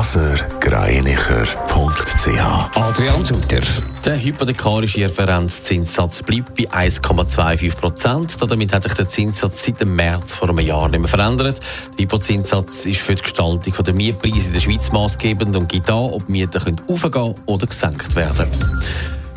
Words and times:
blasergreinicher.ch 0.00 2.74
Adrian 2.74 3.22
Sutter. 3.22 3.60
Der 4.02 4.18
hypothekarische 4.18 5.04
Referenzzinssatz 5.04 6.22
bleibt 6.22 6.54
bei 6.54 6.66
1,25 6.70 7.76
Prozent. 7.76 8.34
Damit 8.40 8.72
hat 8.72 8.84
sich 8.84 8.94
der 8.94 9.10
Zinssatz 9.10 9.66
seit 9.66 9.78
dem 9.78 9.94
März 9.94 10.32
vor 10.32 10.48
einem 10.48 10.60
Jahr 10.60 10.88
nicht 10.88 11.00
mehr 11.00 11.08
verändert. 11.08 11.60
Der 11.98 12.04
Hypozinssatz 12.04 12.86
ist 12.86 13.00
für 13.00 13.14
die 13.14 13.22
Gestaltung 13.22 13.74
der 13.84 13.92
Mietpreise 13.92 14.46
in 14.46 14.54
der 14.54 14.60
Schweiz 14.60 14.90
maßgebend 14.90 15.54
und 15.54 15.68
gibt 15.68 15.90
an, 15.90 15.96
ob 15.96 16.30
Mieten 16.30 16.80
aufgehen 16.88 17.34
oder 17.44 17.66
gesenkt 17.66 18.16
werden 18.16 18.50
können. 18.50 18.82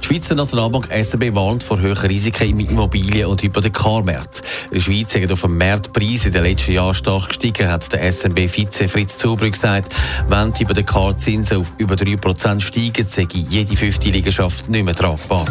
Die 0.04 0.08
Schweizer 0.08 0.36
Nationalbank 0.36 0.90
SRB 0.92 1.34
warnt 1.34 1.64
vor 1.64 1.82
hohen 1.82 1.96
Risiken 1.96 2.50
im 2.50 2.60
Immobilien- 2.60 3.28
und 3.28 3.42
Hypothekarmarkt. 3.42 4.42
In 4.66 4.74
der 4.74 4.80
Schweiz 4.82 5.14
sind 5.14 5.32
auf 5.32 5.42
dem 5.42 5.58
Markt 5.58 5.98
in 5.98 6.32
den 6.34 6.44
letzten 6.44 6.74
Jahren 6.74 6.94
stark 6.94 7.30
gestiegen, 7.30 7.72
hat 7.72 7.90
der 7.94 8.12
SNB-Vize 8.12 8.90
Fritz 8.90 9.16
Zubrück 9.16 9.54
gesagt. 9.54 9.96
Wenn 10.28 10.52
die 10.52 10.66
Hypothekarzinsen 10.66 11.56
auf 11.56 11.72
über 11.78 11.96
3% 11.96 12.60
steigen, 12.60 13.08
sei 13.08 13.28
jede 13.32 13.78
fünfte 13.78 14.10
Liegenschaft 14.10 14.68
nicht 14.68 14.84
mehr 14.84 14.94
tragbar. 14.94 15.46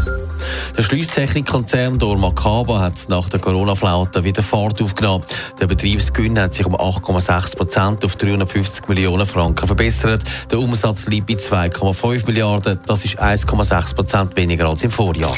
Der 0.76 0.82
Schließtechnikkonzern 0.82 1.98
Dormakaba 1.98 2.80
hat 2.80 3.08
nach 3.08 3.28
der 3.28 3.40
Corona-Flaute 3.40 4.24
wieder 4.24 4.42
Fahrt 4.42 4.80
aufgenommen. 4.80 5.24
Der 5.60 5.66
Betriebsgewinn 5.66 6.38
hat 6.38 6.54
sich 6.54 6.64
um 6.64 6.74
8,6 6.74 7.56
Prozent 7.56 8.04
auf 8.04 8.16
350 8.16 8.88
Millionen 8.88 9.26
Franken 9.26 9.66
verbessert. 9.66 10.22
Der 10.50 10.58
Umsatz 10.58 11.06
liegt 11.06 11.26
bei 11.26 11.34
2,5 11.34 12.26
Milliarden. 12.26 12.80
Das 12.86 13.04
ist 13.04 13.20
1,6 13.20 13.94
Prozent 13.94 14.36
weniger 14.36 14.66
als 14.68 14.82
im 14.82 14.90
Vorjahr. 14.90 15.36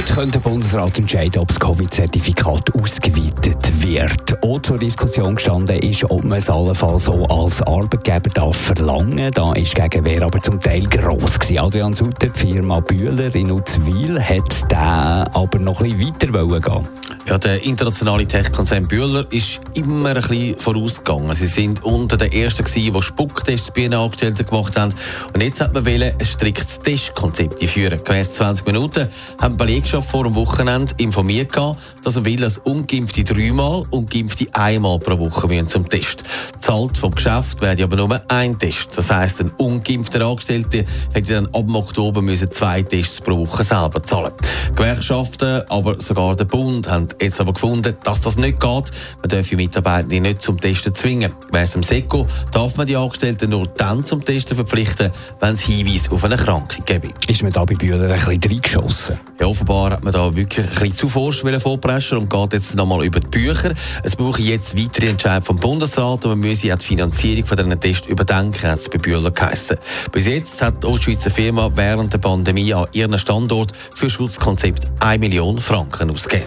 Heute 0.00 0.14
könnte 0.14 0.38
der 0.38 0.48
Bundesrat 0.48 0.98
entscheiden, 0.98 1.42
ob 1.42 1.48
das 1.48 1.60
Covid-Zertifikat 1.60 2.74
ausgeweitet 2.74 3.82
wird. 3.82 4.42
Auch 4.42 4.62
zur 4.62 4.78
Diskussion 4.78 5.34
gestanden 5.34 5.78
ist, 5.78 6.04
ob 6.04 6.24
man 6.24 6.38
es 6.38 6.48
allenfalls 6.48 7.04
so 7.04 7.26
als 7.26 7.60
Arbeitgeber 7.60 8.30
darf 8.30 8.56
verlangen. 8.56 9.30
Da 9.30 9.52
ist 9.52 9.74
Gegenwehr 9.74 10.22
aber 10.22 10.40
zum 10.40 10.58
Teil 10.58 10.84
gross 10.84 11.38
gewesen. 11.38 11.58
Adrian 11.58 11.92
Sutter, 11.92 12.28
die 12.28 12.38
Firma 12.38 12.80
Bühler 12.80 13.34
in 13.34 13.52
Uzwil, 13.52 14.18
hat 14.18 14.72
da 14.72 15.28
aber 15.34 15.58
noch 15.58 15.82
ein 15.82 15.98
bisschen 15.98 16.32
weiter 16.32 16.60
gehen 16.60 16.88
ja, 17.30 17.38
der 17.38 17.62
internationale 17.62 18.26
Tech-Konzern 18.26 18.88
Bühler 18.88 19.24
ist 19.30 19.60
immer 19.74 20.08
ein 20.08 20.14
bisschen 20.16 20.58
vorausgegangen. 20.58 21.36
Sie 21.36 21.46
sind 21.46 21.84
unter 21.84 22.16
den 22.16 22.32
ersten 22.32 22.64
die 22.64 22.92
Spucktests 23.00 23.70
bei 23.70 23.82
ihren 23.82 23.94
Angestellten 23.94 24.44
gemacht 24.44 24.76
haben. 24.76 24.92
Und 25.32 25.40
jetzt 25.40 25.60
hat 25.60 25.72
man 25.72 25.86
wollen, 25.86 26.12
ein 26.18 26.26
striktes 26.26 26.80
Testkonzept 26.80 27.62
einführen. 27.62 28.02
Gemäss 28.02 28.32
20 28.32 28.66
Minuten 28.66 29.06
haben 29.40 29.56
die 29.56 29.64
Belegschaft 29.64 30.10
vor 30.10 30.24
dem 30.24 30.34
Wochenende 30.34 30.92
informiert, 30.96 31.56
dass 32.02 32.16
er 32.16 32.24
will, 32.24 32.38
dass 32.38 32.58
Ungeimpfte 32.58 33.22
dreimal 33.22 33.84
und 33.90 34.10
Geimpfte 34.10 34.46
einmal 34.54 34.98
pro 34.98 35.16
Woche 35.20 35.46
müssen 35.46 35.68
zum 35.68 35.88
Test. 35.88 36.24
Zahlt 36.58 36.98
vom 36.98 37.14
Geschäft 37.14 37.60
werde 37.60 37.84
aber 37.84 37.94
nur 37.94 38.20
ein 38.26 38.58
Test. 38.58 38.90
Das 38.96 39.08
heisst, 39.08 39.40
ein 39.40 39.52
ungeimpfter 39.56 40.26
Angestellter 40.26 40.82
hätte 41.14 41.34
dann 41.34 41.46
ab 41.46 41.72
Oktober 41.72 42.22
müssen 42.22 42.50
zwei 42.50 42.82
Tests 42.82 43.20
pro 43.20 43.38
Woche 43.38 43.62
selber 43.62 44.02
zahlen. 44.02 44.32
Gewerkschaften, 44.74 45.62
aber 45.68 46.00
sogar 46.00 46.34
der 46.34 46.46
Bund 46.46 46.88
haben 46.88 47.08
jetzt 47.20 47.40
aber 47.40 47.52
gefunden, 47.52 47.96
dass 48.02 48.20
das 48.20 48.36
nicht 48.36 48.60
geht. 48.60 48.90
Man 49.20 49.28
darf 49.28 49.52
Mitarbeitende 49.52 50.20
nicht 50.20 50.42
zum 50.42 50.60
Testen 50.60 50.94
zwingen. 50.94 51.32
Gemäss 51.50 51.72
dem 51.72 51.82
SECO 51.82 52.26
darf 52.52 52.76
man 52.76 52.86
die 52.86 52.96
Angestellten 52.96 53.50
nur 53.50 53.66
dann 53.66 54.04
zum 54.04 54.24
Testen 54.24 54.56
verpflichten, 54.56 55.10
wenn 55.40 55.54
es 55.54 55.60
Hinweise 55.60 56.10
auf 56.12 56.24
eine 56.24 56.36
Krankheit 56.36 56.86
gibt. 56.86 57.30
Ist 57.30 57.42
man 57.42 57.52
da 57.52 57.64
bei 57.64 57.74
Bühler 57.74 58.10
ein 58.10 58.14
bisschen 58.14 58.42
reingeschossen? 58.42 59.20
Ja, 59.38 59.46
offenbar 59.46 59.92
hat 59.92 60.04
man 60.04 60.12
da 60.12 60.34
wirklich 60.34 60.66
ein 60.66 60.70
bisschen 60.70 60.92
zu 60.92 61.08
forsch 61.08 61.42
vorpreschen 61.60 62.18
und 62.18 62.30
geht 62.30 62.52
jetzt 62.52 62.74
nochmal 62.74 63.04
über 63.04 63.20
die 63.20 63.26
Bücher. 63.28 63.72
Es 64.02 64.16
brauche 64.16 64.40
jetzt 64.42 64.76
weitere 64.76 65.08
Entscheidungen 65.08 65.44
vom 65.44 65.56
Bundesrat 65.56 66.24
und 66.24 66.30
man 66.32 66.40
müsse 66.40 66.72
auch 66.72 66.78
die 66.78 66.86
Finanzierung 66.86 67.46
von 67.46 67.56
diesen 67.56 67.80
Tests 67.80 68.08
überdenken, 68.08 68.70
hat 68.70 68.80
es 68.80 68.88
bei 68.88 68.98
Bühler 68.98 69.30
geheissen. 69.30 69.78
Bis 70.12 70.26
jetzt 70.26 70.62
hat 70.62 70.82
die 70.82 70.86
Ostschweizer 70.86 71.30
Firma 71.30 71.70
während 71.74 72.12
der 72.12 72.18
Pandemie 72.18 72.72
an 72.74 72.86
ihrem 72.92 73.18
Standort 73.18 73.72
für 73.94 74.10
Schutzkonzept 74.10 74.90
1 75.00 75.20
Million 75.20 75.60
Franken 75.60 76.10
ausgegeben. 76.10 76.46